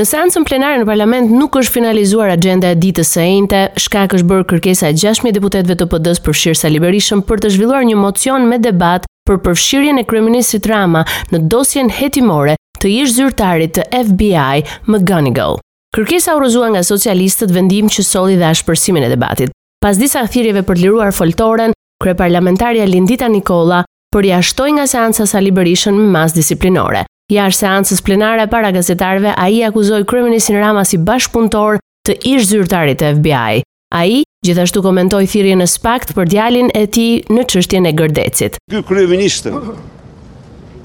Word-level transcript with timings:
Në 0.00 0.04
seancën 0.08 0.46
plenare 0.48 0.78
në 0.80 0.86
parlament 0.88 1.28
nuk 1.36 1.58
është 1.60 1.74
finalizuar 1.74 2.30
agenda 2.32 2.70
e 2.72 2.76
ditës 2.80 3.08
së 3.18 3.24
enjte, 3.34 3.58
shkak 3.84 4.14
është 4.16 4.28
bërë 4.30 4.46
kërkesa 4.52 4.88
e 4.88 4.94
6000 4.96 5.34
deputetëve 5.36 5.74
të 5.76 5.86
PD-s 5.92 6.22
për 6.24 6.36
Shirsa 6.42 6.70
Liberishëm 6.72 7.20
për 7.28 7.42
të 7.42 7.50
zhvilluar 7.52 7.84
një 7.84 7.98
mocion 8.00 8.46
me 8.48 8.56
debat 8.64 9.04
për 9.28 9.42
përfshirjen 9.44 10.00
e 10.00 10.06
kryeministit 10.08 10.70
Rama 10.72 11.02
në 11.34 11.42
dosjen 11.52 11.92
hetimore 11.98 12.54
të 12.80 12.94
ish 13.02 13.12
zyrtarit 13.18 13.76
të 13.76 13.84
FBI, 14.06 14.64
McGonigal. 14.88 15.60
Kërkesa 15.92 16.38
u 16.38 16.40
rrezua 16.46 16.70
nga 16.72 16.84
socialistët 16.94 17.52
vendim 17.52 17.92
që 17.92 18.06
solli 18.06 18.38
dhe 18.40 18.48
ashpërsimin 18.54 19.04
e 19.04 19.12
debatit. 19.12 19.52
Pas 19.84 20.00
disa 20.00 20.24
thirrjeve 20.26 20.64
për 20.64 20.80
të 20.80 20.86
liruar 20.86 21.12
foltoren, 21.12 21.76
kryeparlamentaria 22.00 22.88
Lindita 22.88 23.28
Nikola 23.28 23.84
përjashtoi 24.16 24.78
nga 24.78 24.88
seanca 24.88 25.28
Sali 25.28 25.52
Berishën 25.52 25.92
me 26.00 26.08
masë 26.16 26.40
disiplinore. 26.40 27.04
Jashtë 27.30 27.60
seancës 27.62 28.00
plenare 28.06 28.48
para 28.50 28.72
gazetarve, 28.74 29.30
a 29.38 29.44
i 29.54 29.60
akuzoj 29.62 30.00
kryeministin 30.10 30.56
Rama 30.58 30.82
si 30.84 30.98
bashkëpunëtor 30.98 31.76
të 32.08 32.16
ish 32.30 32.48
zyrtarit 32.50 32.98
të 33.02 33.10
FBI. 33.20 33.60
A 33.94 34.00
i 34.06 34.18
gjithashtu 34.46 34.82
komentoj 34.82 35.22
thirje 35.30 35.54
në 35.60 35.66
spakt 35.70 36.12
për 36.16 36.26
djalin 36.32 36.72
e 36.78 36.84
ti 36.94 37.06
në 37.34 37.44
qështjen 37.52 37.86
e 37.90 37.94
gërdecit. 38.00 38.58
Ky 38.72 38.82
kryeministër 38.86 39.60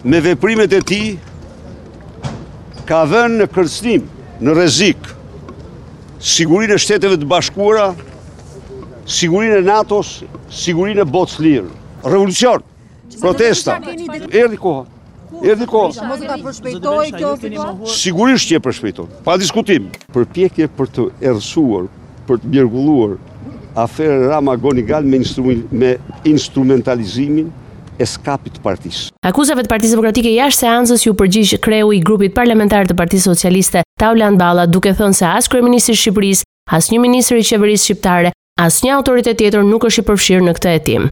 me 0.05 0.22
veprimet 0.26 0.74
e 0.74 0.82
ti 0.90 1.02
ka 2.90 3.02
vënë 3.10 3.41
në 3.44 3.50
kërcnim, 3.55 4.05
në 4.46 4.55
rezik, 4.60 5.02
sigurin 6.26 6.74
e 6.76 6.77
shteteve 6.82 7.18
të 7.22 7.26
bashkura, 7.30 7.91
sigurin 9.18 9.58
e 9.58 9.62
NATO-s, 9.66 10.20
sigurin 10.66 11.02
e 11.02 11.10
botës 11.10 11.41
lirë. 11.46 11.70
Revolucion, 12.05 12.62
protesta, 13.22 13.80
erdi 14.30 14.62
kohë. 14.62 14.91
Erdi 15.46 15.66
kohë. 15.70 15.94
Sigurisht 17.90 18.50
që 18.52 18.58
e 18.60 18.64
përshpejtoj. 18.66 19.08
Pa 19.26 19.36
diskutim. 19.41 19.90
Për 20.13 20.27
pjekje 20.36 20.68
për 20.77 20.90
të 20.96 21.08
errësuar, 21.32 21.88
për 22.27 22.41
të 22.44 22.52
mjërgulluar 22.54 23.16
aferë 23.86 24.32
Rama 24.32 24.55
Goni 24.62 24.84
Gal 24.88 25.04
me 25.05 25.20
instrumentalizimin 26.32 27.49
e 28.02 28.05
skapit 28.08 28.60
partis. 28.64 29.05
Akuzave 29.26 29.64
të 29.66 29.72
partisë 29.72 29.96
demokratike 29.96 30.32
jashtë 30.36 30.66
se 30.66 30.72
anësës 30.72 31.05
ju 31.08 31.16
përgjish 31.20 31.58
kreu 31.64 31.94
i 31.96 32.02
grupit 32.04 32.36
parlamentar 32.36 32.88
të 32.90 32.96
partisë 32.99 33.30
socialiste 33.32 33.84
Taulan 33.99 34.40
Bala 34.40 34.68
duke 34.68 34.94
thënë 34.94 35.16
se 35.21 35.26
asë 35.26 35.62
i 35.66 35.96
Shqipërisë, 36.04 36.44
asë 36.71 36.94
një 36.96 37.02
ministër 37.05 37.40
i 37.42 37.48
qeverisë 37.52 37.84
shqiptare, 37.84 38.32
asë 38.60 38.86
një 38.88 38.96
autoritet 38.98 39.38
tjetër 39.38 39.64
nuk 39.64 39.86
është 39.86 40.02
i 40.04 40.08
përfshirë 40.12 40.46
në 40.49 40.55
këtë 40.60 40.76
hetim. 40.80 41.08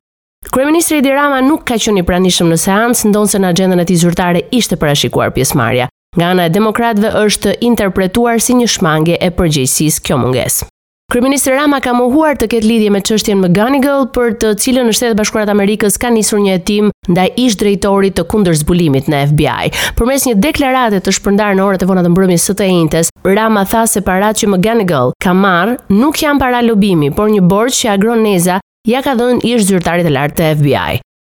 Kryeministri 0.52 0.98
Edi 0.98 1.10
Rama 1.10 1.42
nuk 1.42 1.64
ka 1.68 1.78
qenë 1.80 2.04
i 2.04 2.06
pranishëm 2.06 2.50
në 2.52 2.58
seancë, 2.64 3.10
ndonë 3.14 3.32
se 3.32 3.40
në 3.40 3.52
agendën 3.54 3.80
e 3.80 3.86
tij 3.88 4.00
zyrtare 4.04 4.44
ishte 4.52 4.76
parashikuar 4.78 5.32
pjesëmarrja. 5.36 5.88
Nga 6.18 6.28
ana 6.30 6.46
e 6.46 6.52
demokratëve 6.54 7.10
është 7.26 7.56
interpretuar 7.66 8.42
si 8.44 8.54
një 8.60 8.68
shmangje 8.70 9.18
e 9.18 9.32
përgjegjësisë 9.34 10.04
kjo 10.06 10.20
mungesë. 10.22 10.68
Kryeminist 11.12 11.48
Rama 11.52 11.78
ka 11.84 11.92
mohuar 11.94 12.38
të 12.40 12.48
ketë 12.50 12.68
lidhje 12.70 12.90
me 12.94 13.00
çështjen 13.06 13.38
McGonigal, 13.42 14.08
për 14.16 14.32
të 14.42 14.52
cilën 14.62 14.88
në 14.88 14.94
Shtetet 14.98 15.18
Bashkuara 15.20 15.46
të 15.50 15.54
Amerikës 15.54 15.98
ka 16.02 16.10
nisur 16.10 16.40
një 16.42 16.56
hetim 16.56 16.88
ndaj 17.10 17.28
ish 17.44 17.58
drejtorit 17.62 18.16
të 18.18 18.26
kundërzbulimit 18.32 19.10
në 19.12 19.20
FBI. 19.30 19.72
Përmes 20.00 20.26
një 20.28 20.36
deklarate 20.48 21.02
të 21.06 21.14
shpërndarë 21.20 21.60
në 21.60 21.68
orët 21.68 21.86
e 21.86 21.90
vona 21.92 22.02
të 22.06 22.14
mbrëmjes 22.16 22.48
së 22.50 22.56
të 22.62 22.70
njëjtës, 22.72 23.12
Rama 23.30 23.66
tha 23.70 23.86
se 23.94 24.02
paratë 24.08 24.44
që 24.46 24.52
McGonigal 24.56 25.14
ka 25.22 25.36
marrë 25.38 25.78
nuk 26.02 26.22
janë 26.26 26.42
para 26.42 26.64
lobimi, 26.66 27.12
por 27.14 27.30
një 27.30 27.46
borxh 27.52 27.84
që 27.86 27.94
agron 27.94 28.26
Neza 28.26 28.58
ja 28.86 29.00
ka 29.02 29.14
dhënë 29.16 29.46
ish 29.48 29.68
zyrtarit 29.70 30.08
e 30.08 30.12
lartë 30.12 30.36
të 30.40 30.48
FBI. 30.58 30.94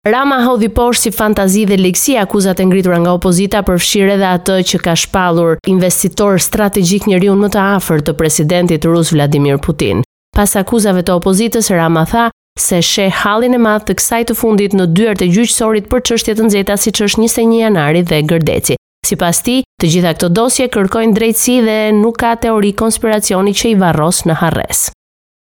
Rama 0.07 0.41
hodhi 0.47 0.67
poshtë 0.71 1.03
si 1.07 1.11
fantazi 1.17 1.63
dhe 1.67 1.77
leksi 1.79 2.17
akuzat 2.19 2.59
e 2.61 2.65
ngritura 2.67 2.99
nga 3.03 3.13
opozita 3.19 3.63
për 3.67 3.79
fshirë 3.83 4.13
edhe 4.17 4.27
atë 4.37 4.57
që 4.71 4.81
ka 4.85 4.95
shpallur 4.99 5.57
investitor 5.71 6.39
strategjik 6.43 7.07
njeriu 7.11 7.35
më 7.39 7.51
të 7.57 7.63
afërt 7.77 8.07
të 8.09 8.17
presidentit 8.19 8.85
rus 8.87 9.11
Vladimir 9.15 9.59
Putin. 9.63 10.03
Pas 10.37 10.57
akuzave 10.59 11.03
të 11.07 11.17
opozitës, 11.21 11.71
Rama 11.75 12.03
tha 12.11 12.29
se 12.59 12.79
sheh 12.83 13.13
hallin 13.23 13.55
e 13.55 13.61
madh 13.63 13.87
të 13.91 13.97
kësaj 14.01 14.23
të 14.31 14.37
fundit 14.41 14.75
në 14.79 14.87
dyert 14.97 15.23
e 15.23 15.29
gjyqësorit 15.31 15.87
për 15.93 16.03
çështje 16.11 16.35
të 16.39 16.47
nxehta 16.49 16.79
si 16.81 16.91
është 16.95 17.11
21 17.23 17.57
janari 17.61 18.03
dhe 18.03 18.23
Gërdeci. 18.31 18.79
Sipas 19.07 19.43
tij, 19.47 19.63
të 19.81 19.93
gjitha 19.93 20.15
këto 20.19 20.31
dosje 20.35 20.67
kërkojnë 20.75 21.15
drejtësi 21.19 21.59
dhe 21.67 21.79
nuk 22.01 22.19
ka 22.23 22.35
teori 22.43 22.73
konspiracioni 22.75 23.55
që 23.55 23.75
i 23.75 23.81
varros 23.87 24.25
në 24.27 24.41
harres. 24.43 24.89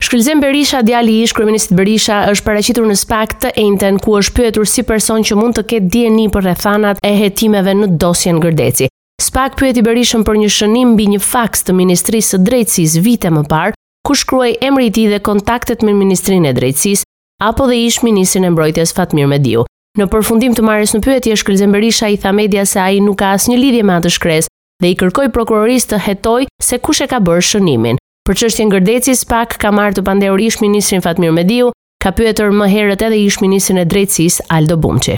Shkryllzem 0.03 0.41
Berisha, 0.41 0.83
djali 0.83 1.23
ish, 1.23 1.35
kryeministit 1.35 1.75
Berisha, 1.77 2.21
është 2.31 2.45
paraqitur 2.47 2.85
në 2.87 2.95
spak 3.01 3.33
të 3.43 3.51
enten 3.65 3.97
ku 3.99 4.13
është 4.21 4.35
pyetur 4.37 4.69
si 4.71 4.85
person 4.87 5.25
që 5.27 5.35
mund 5.35 5.57
të 5.59 5.65
ketë 5.73 5.89
DNA 5.95 6.29
për 6.35 6.45
rrethanat 6.47 7.01
e 7.03 7.11
hetimeve 7.19 7.75
në 7.75 7.89
dosjen 7.99 8.39
Gërdeci. 8.45 8.87
Spak 9.19 9.57
pyeti 9.59 9.83
Berishën 9.83 10.23
për 10.25 10.39
një 10.39 10.53
shënim 10.55 10.93
mbi 10.95 11.09
një 11.17 11.19
faks 11.25 11.67
të 11.67 11.75
Ministrisë 11.75 12.37
së 12.37 12.41
Drejtësisë 12.47 13.03
vite 13.05 13.33
më 13.35 13.43
parë, 13.51 13.75
ku 14.07 14.15
shkruaj 14.17 14.53
emri 14.65 14.87
i 14.89 14.95
tij 14.95 15.09
dhe 15.11 15.19
kontaktet 15.27 15.83
me 15.85 15.91
Ministrinë 15.93 16.53
e 16.53 16.55
Drejtësisë 16.57 17.09
apo 17.51 17.67
dhe 17.69 17.81
ish 17.89 17.99
ministrin 18.07 18.47
e 18.49 18.55
Mbrojtjes 18.55 18.95
Fatmir 18.97 19.27
Mediu. 19.29 19.67
Në 19.99 20.07
përfundim 20.15 20.55
të 20.55 20.63
marrës 20.65 20.95
në 20.95 21.03
pyetje, 21.09 21.37
Shkryllzem 21.43 21.75
Berisha 21.75 22.07
i 22.15 22.19
tha 22.23 22.31
media 22.33 22.63
se 22.67 22.79
ai 22.85 23.01
nuk 23.03 23.19
ka 23.21 23.35
asnjë 23.35 23.59
lidhje 23.65 23.83
me 23.91 23.99
atë 23.99 24.15
shkres 24.15 24.47
dhe 24.83 24.91
i 24.95 24.99
kërkoi 25.03 25.29
prokurorisë 25.35 25.95
të 25.97 26.03
hetoj 26.07 26.43
se 26.71 26.79
kush 26.79 27.03
e 27.05 27.11
ka 27.11 27.19
bërë 27.19 27.47
shënimin. 27.51 27.99
Për 28.29 28.37
çështjen 28.43 28.69
gërdecis 28.69 29.23
pak 29.25 29.55
ka 29.63 29.71
marrë 29.73 29.97
të 29.97 30.03
pandehur 30.05 30.41
ish 30.45 30.59
ministrin 30.61 31.01
Fatmir 31.01 31.31
Mediu, 31.33 31.71
ka 32.05 32.11
pyetur 32.13 32.51
më 32.53 32.67
herët 32.69 33.01
edhe 33.07 33.17
ish 33.25 33.39
ministrin 33.41 33.81
e 33.81 33.85
drejtësisë 33.89 34.45
Aldo 34.53 34.77
Bumçi. 34.83 35.15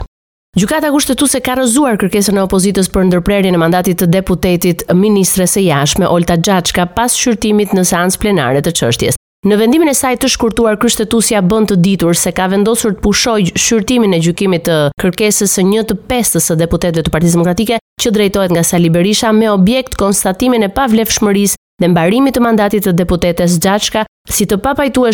Gjykata 0.54 0.92
kushtetuese 0.94 1.40
ka 1.46 1.56
rrëzuar 1.58 1.98
kërkesën 1.98 2.36
e 2.38 2.44
opozitës 2.46 2.86
për 2.94 3.08
ndërprerjen 3.08 3.54
e 3.56 3.60
mandatit 3.62 3.98
të 4.00 4.06
deputetit 4.14 4.84
ministres 4.98 5.56
së 5.58 5.64
jashtme 5.66 6.06
Olta 6.10 6.36
Gjaçka 6.42 6.86
pas 6.94 7.16
shqyrtimit 7.18 7.74
në 7.74 7.84
seancë 7.90 8.20
plenare 8.22 8.62
të 8.66 8.76
çështjes. 8.78 9.18
Në 9.50 9.56
vendimin 9.58 9.88
e 9.90 9.94
saj 9.96 10.18
të 10.20 10.28
shkurtuar, 10.30 10.78
kushtetuesia 10.82 11.42
bën 11.42 11.66
të 11.70 11.78
ditur 11.82 12.14
se 12.18 12.30
ka 12.36 12.46
vendosur 12.52 12.94
të 12.98 13.02
pushoj 13.06 13.40
shqyrtimin 13.56 14.14
e 14.14 14.20
gjykimit 14.22 14.66
të 14.68 14.76
kërkesës 15.02 15.50
së 15.56 15.64
një 15.72 15.86
të 15.90 15.98
pestës 16.10 16.46
së 16.50 16.58
deputetëve 16.62 17.02
të 17.06 17.14
Partisë 17.16 17.38
Demokratike 17.40 17.78
që 18.04 18.12
drejtohet 18.18 18.54
nga 18.54 18.62
Sali 18.64 18.90
Berisha 18.92 19.32
me 19.32 19.48
objekt 19.54 19.96
konstatimin 20.02 20.62
e 20.62 20.70
pavlefshmërisë 20.76 21.56
dhe 21.80 21.88
mbarimit 21.88 22.36
të 22.36 22.42
mandatit 22.44 22.84
të 22.84 22.92
deputetes 22.94 23.56
Gjaçka 23.64 24.04
si 24.30 24.46
të 24.46 24.56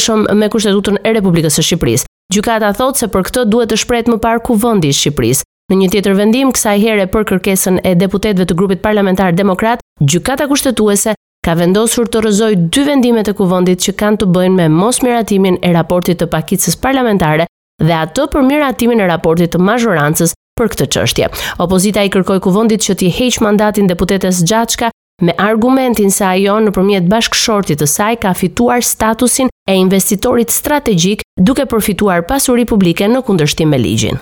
shumë 0.06 0.34
me 0.34 0.48
Kushtetutën 0.48 0.98
e 1.04 1.12
Republikës 1.12 1.56
së 1.56 1.62
Shqipërisë. 1.70 2.06
Gjykata 2.34 2.72
thotë 2.74 2.98
se 2.98 3.06
për 3.14 3.24
këtë 3.28 3.44
duhet 3.48 3.70
të 3.70 3.76
shprehet 3.82 4.08
më 4.10 4.18
parë 4.24 4.42
kuvendi 4.48 4.88
i 4.88 4.92
Shqipërisë. 4.98 5.44
Në 5.70 5.76
një 5.80 5.88
tjetër 5.94 6.14
vendim 6.18 6.50
kësaj 6.54 6.76
here 6.82 7.06
për 7.10 7.24
kërkesën 7.30 7.78
e 7.86 7.94
deputetëve 7.98 8.46
të 8.46 8.54
grupit 8.58 8.82
parlamentar 8.82 9.32
demokrat, 9.34 9.80
gjykata 10.00 10.46
kushtetuese 10.50 11.14
ka 11.46 11.54
vendosur 11.58 12.06
të 12.10 12.22
rëzoj 12.26 12.50
dy 12.74 12.84
vendime 12.86 13.22
të 13.26 13.34
kuvendit 13.38 13.82
që 13.86 13.94
kanë 14.00 14.20
të 14.24 14.28
bëjnë 14.34 14.56
me 14.58 14.68
mos 14.74 15.00
miratimin 15.06 15.58
e 15.62 15.72
raportit 15.74 16.20
të 16.22 16.30
pakicës 16.32 16.78
parlamentare 16.82 17.46
dhe 17.82 17.94
ato 17.98 18.26
për 18.32 18.46
miratimin 18.46 19.02
e 19.04 19.08
raportit 19.10 19.54
të 19.54 19.62
mazhorancës 19.62 20.34
për 20.58 20.72
këtë 20.72 20.90
çështje. 20.94 21.32
Opozita 21.62 22.02
i 22.06 22.14
kërkoi 22.14 22.40
kuvendit 22.46 22.86
që 22.86 22.98
të 23.02 23.12
heqë 23.18 23.44
mandatin 23.44 23.90
deputetes 23.90 24.42
Gjaçka 24.48 24.90
me 25.22 25.32
argumentin 25.40 26.10
se 26.12 26.24
ajo 26.24 26.58
në 26.66 26.72
përmjet 26.76 27.06
bashkëshortit 27.08 27.80
të 27.80 27.86
saj 27.88 28.16
ka 28.20 28.34
fituar 28.36 28.84
statusin 28.84 29.48
e 29.64 29.76
investitorit 29.80 30.52
strategjik 30.52 31.22
duke 31.40 31.64
përfituar 31.72 32.26
pasuri 32.28 32.66
publike 32.68 33.08
në 33.08 33.22
kundërshtim 33.24 33.70
me 33.72 33.78
ligjin. 33.80 34.20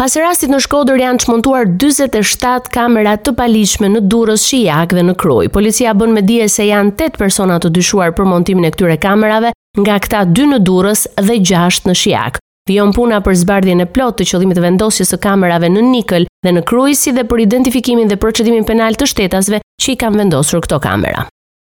Pas 0.00 0.14
rastit 0.16 0.48
në 0.48 0.62
Shkodër 0.64 1.02
janë 1.02 1.20
çmontuar 1.26 1.66
47 1.82 2.70
kamera 2.72 3.18
të 3.20 3.34
paligjshme 3.36 3.90
në 3.92 4.00
Durrës, 4.08 4.46
Shijak 4.48 4.94
dhe 4.96 5.02
në 5.10 5.16
Kroj. 5.20 5.50
Policia 5.52 5.92
bën 5.92 6.14
me 6.16 6.22
dije 6.24 6.46
se 6.48 6.64
janë 6.70 6.94
8 6.96 7.18
persona 7.20 7.58
të 7.60 7.68
dyshuar 7.76 8.14
për 8.16 8.30
montimin 8.30 8.64
e 8.64 8.70
këtyre 8.72 8.96
kamerave, 9.02 9.50
nga 9.76 9.98
këta 10.00 10.22
2 10.30 10.46
në 10.54 10.62
Durrës 10.64 11.04
dhe 11.20 11.36
6 11.42 11.84
në 11.90 11.96
Shijak. 12.02 12.40
Vion 12.68 12.92
puna 12.96 13.18
për 13.24 13.34
zbardhjen 13.42 13.82
e 13.82 13.86
plotë 13.88 14.22
të 14.22 14.30
qëllimit 14.30 14.56
të 14.56 14.62
vendosjes 14.64 15.10
së 15.12 15.18
kamerave 15.20 15.68
në 15.74 15.82
Nikël 15.92 16.26
dhe 16.46 16.52
në 16.54 16.64
Kroj, 16.68 16.94
si 16.96 17.12
dhe 17.12 17.26
për 17.28 17.42
identifikimin 17.44 18.08
dhe 18.08 18.16
procedimin 18.20 18.64
penal 18.68 18.96
të 18.96 19.08
shtetasve 19.12 19.60
që 19.80 19.92
i 19.92 20.00
kam 20.00 20.18
vendosur 20.20 20.60
këto 20.66 20.80
kamera. 20.84 21.26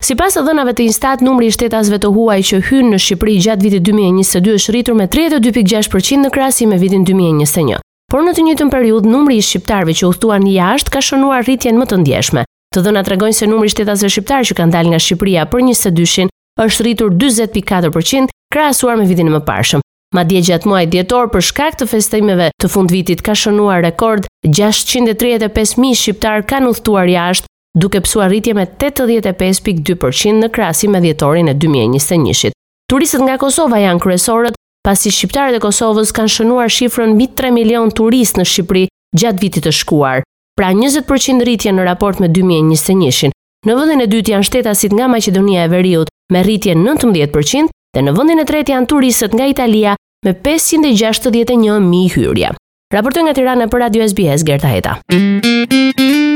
Si 0.03 0.17
pas 0.19 0.35
të 0.35 0.41
dhënave 0.45 0.73
të 0.75 0.83
instat, 0.89 1.21
numri 1.23 1.47
i 1.47 1.53
shtetasve 1.55 1.95
të 2.03 2.09
huaj 2.11 2.41
që 2.50 2.57
hynë 2.69 2.89
në 2.91 2.97
Shqipëri 3.00 3.35
gjatë 3.45 3.63
vitit 3.63 3.85
2022 3.88 4.57
është 4.59 4.73
rritur 4.75 4.97
me 5.00 5.05
32.6% 5.13 6.25
në 6.25 6.31
krasi 6.35 6.67
me 6.67 6.79
vitin 6.81 7.05
2021. 7.07 7.77
Por 8.11 8.25
në 8.27 8.33
të 8.35 8.44
njëtën 8.45 8.69
periud, 8.73 9.07
numri 9.09 9.39
i 9.39 9.45
shqiptarve 9.47 9.95
që 9.97 10.09
uhtuan 10.09 10.44
jashtë 10.51 10.91
ka 10.94 11.00
shënuar 11.01 11.47
rritjen 11.47 11.79
më 11.79 11.85
të 11.89 12.00
ndjeshme. 12.03 12.44
Të 12.75 12.83
dhëna 12.83 13.01
të 13.07 13.13
regojnë 13.13 13.38
se 13.38 13.47
numri 13.50 13.69
i 13.69 13.73
shtetasve 13.73 14.11
shqiptarë 14.11 14.50
që 14.51 14.57
kanë 14.59 14.75
dalë 14.75 14.91
nga 14.91 15.00
Shqipëria 15.05 15.47
për 15.50 15.63
22 15.71 16.27
është 16.67 16.85
rritur 16.85 17.15
20.4% 17.23 18.35
krasuar 18.53 19.00
me 19.00 19.07
vitin 19.09 19.31
më 19.33 19.39
pashëm. 19.47 19.81
Ma 20.13 20.25
dje 20.29 20.44
gjatë 20.50 20.69
muaj 20.69 20.83
djetor 20.94 21.31
për 21.33 21.41
shkak 21.47 21.79
të 21.79 21.88
festejmeve 21.89 22.51
të 22.61 22.69
fund 22.69 22.91
vitit 22.94 23.23
ka 23.25 23.33
shënuar 23.33 23.81
rekord 23.88 24.27
635.000 24.51 25.95
shqiptarë 26.03 26.45
kanë 26.51 26.69
uhtuar 26.75 27.09
jashtë 27.09 27.50
duke 27.75 28.02
pësuar 28.06 28.30
rritje 28.31 28.54
me 28.54 28.66
85.2% 28.68 30.40
në 30.44 30.50
krasi 30.54 30.88
me 30.90 31.02
djetorin 31.02 31.50
e 31.50 31.56
2021-it. 31.58 32.54
Turistët 32.90 33.24
nga 33.25 33.38
Kosova 33.42 33.80
janë 33.81 34.04
kryesorët, 34.04 34.58
pasi 34.86 35.12
shqiptarët 35.12 35.58
e 35.58 35.62
Kosovës 35.64 36.12
kanë 36.16 36.34
shënuar 36.36 36.70
shifrën 36.75 37.16
mbi 37.16 37.28
3 37.40 37.54
milion 37.56 37.92
turist 37.96 38.38
në 38.38 38.46
Shqipëri 38.50 38.86
gjatë 39.18 39.42
vitit 39.42 39.66
të 39.66 39.72
shkuar, 39.80 40.22
pra 40.58 40.74
20% 40.75 41.44
rritje 41.48 41.74
në 41.74 41.86
raport 41.88 42.22
me 42.22 42.30
2021-in. 42.30 43.31
Në 43.66 43.75
vëndin 43.80 44.04
e 44.04 44.10
dytë 44.12 44.34
janë 44.36 44.48
shtetasit 44.50 44.92
nga 44.94 45.08
Macedonia 45.08 45.64
e 45.64 45.72
Veriut 45.72 46.10
me 46.34 46.42
rritje 46.44 46.75
19% 46.75 47.72
dhe 47.96 48.04
në 48.06 48.14
vëndin 48.18 48.44
e 48.44 48.48
tretë 48.50 48.74
janë 48.75 48.90
turistët 48.92 49.34
nga 49.40 49.48
Italia 49.48 49.96
me 50.28 50.34
561.000 50.34 52.14
hyrje. 52.14 52.52
Raportoj 52.94 53.24
nga 53.30 53.34
Tirana 53.34 53.68
për 53.72 53.86
Radio 53.88 54.06
SBS, 54.08 54.44
Gerta 54.44 54.70
Heta. 54.75 56.32